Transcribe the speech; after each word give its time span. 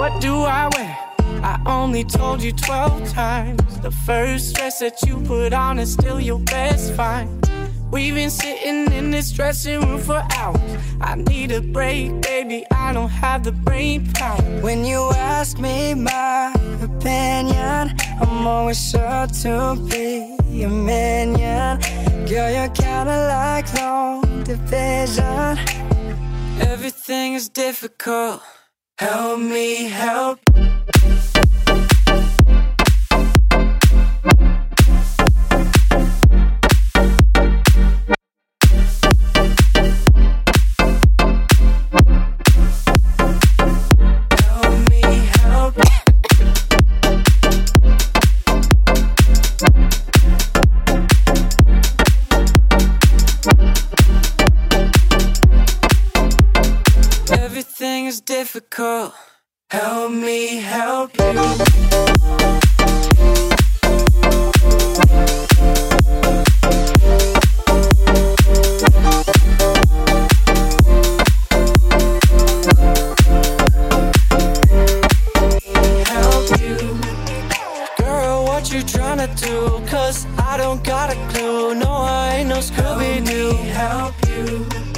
What 0.00 0.18
do 0.18 0.34
I 0.34 0.66
wear? 0.76 0.96
I 1.44 1.60
only 1.66 2.04
told 2.04 2.42
you 2.42 2.52
12 2.52 3.10
times. 3.10 3.80
The 3.80 3.90
first 3.90 4.56
dress 4.56 4.78
that 4.78 5.02
you 5.02 5.20
put 5.26 5.52
on 5.52 5.78
is 5.78 5.92
still 5.92 6.18
your 6.18 6.38
best 6.38 6.94
find. 6.94 7.28
We've 7.92 8.14
been 8.14 8.30
sitting 8.30 8.90
in 8.92 9.10
this 9.10 9.30
dressing 9.30 9.82
room 9.82 10.00
for 10.00 10.26
hours. 10.38 10.72
I 11.02 11.16
need 11.16 11.52
a 11.52 11.60
break, 11.60 12.22
baby. 12.22 12.64
I 12.70 12.94
don't 12.94 13.10
have 13.10 13.44
the 13.44 13.52
brain 13.52 14.10
power. 14.14 14.40
When 14.62 14.86
you 14.86 15.10
ask 15.16 15.58
me 15.58 15.92
my 15.92 16.54
opinion, 16.80 17.94
I'm 18.22 18.46
always 18.46 18.80
sure 18.80 19.26
to 19.42 19.76
be 19.90 20.62
a 20.62 20.68
minion. 20.70 21.78
Girl, 22.26 22.50
you're 22.50 22.70
kinda 22.70 23.18
like 23.36 23.66
long 23.74 24.44
division. 24.44 25.58
Everything 26.58 27.34
is 27.34 27.50
difficult. 27.50 28.40
Help 29.00 29.40
me 29.40 29.84
help. 29.88 30.49
Difficult. 58.30 59.12
Help 59.70 60.12
me 60.12 60.58
help 60.58 61.10
you. 61.18 61.32
Help 76.04 76.60
you. 76.60 76.76
Girl, 77.98 78.44
what 78.44 78.72
you 78.72 78.80
tryna 78.84 79.28
do? 79.40 79.84
Cause 79.90 80.24
I 80.38 80.56
don't 80.56 80.84
got 80.84 81.10
a 81.12 81.16
clue. 81.32 81.74
No, 81.74 81.90
I 81.90 82.36
ain't 82.36 82.48
no 82.48 82.58
Scooby 82.58 83.26
Doo. 83.26 83.56
Help 83.72 84.14
you. 84.28 84.89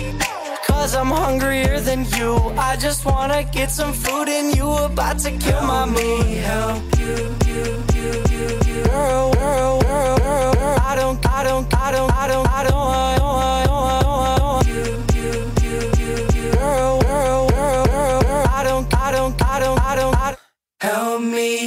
Cause 0.83 0.97
I'm 0.97 1.11
hungrier 1.13 1.79
than 1.79 2.05
you. 2.17 2.35
I 2.59 2.77
just 2.77 3.05
wanna 3.05 3.45
get 3.45 3.71
some 3.71 3.93
food 3.93 4.29
and 4.29 4.53
you 4.57 4.69
about 4.69 5.21
to 5.21 5.31
kill 5.31 5.63
my 5.63 5.87
mood. 5.87 6.27
Help 6.27 6.83
you, 6.99 7.15
you, 7.47 7.85
you, 7.95 8.09
you, 8.33 8.47
you. 8.67 8.83
Girl, 8.91 9.33
girl, 9.33 9.81
girl, 9.81 10.19
girl, 10.19 10.55
girl. 10.55 10.79
I 10.81 10.97
don't, 10.97 11.25
I 11.25 11.45
don't, 11.45 11.73
I 11.73 11.93
don't, 11.93 12.11
I 12.11 12.27
don't, 12.27 12.49
I 12.49 12.65
don't, 12.65 12.75
I 12.75 13.17
don't, 13.17 13.39
I 13.39 13.65
don't, 13.65 13.79
I 13.79 14.03
don't, 14.03 14.23
I 14.27 14.39
don't. 14.39 14.67
You, 14.67 14.83
you, 15.15 15.31
you, 15.63 15.77
you, 16.01 16.15
you. 16.35 16.51
Girl, 16.51 17.01
girl, 17.03 17.49
girl, 17.51 17.87
girl, 17.87 18.23
girl. 18.23 18.47
I 18.51 18.65
don't, 18.65 18.93
I 18.93 19.13
don't, 19.13 19.41
I 19.41 19.61
don't, 19.61 19.81
I 19.81 19.95
don't, 19.95 20.17
I 20.17 20.31
don't. 20.31 20.41
Help 20.81 21.23
me 21.23 21.62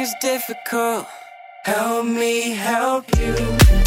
Everything 0.00 0.18
difficult. 0.22 1.06
Help 1.62 2.06
me 2.06 2.52
help 2.52 3.04
you. 3.18 3.79